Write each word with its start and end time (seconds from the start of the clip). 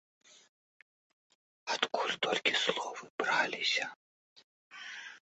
Адкуль 1.75 2.15
толькі 2.29 2.57
словы 2.65 3.03
браліся! 3.23 3.85